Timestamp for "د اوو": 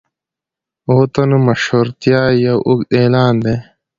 0.85-1.03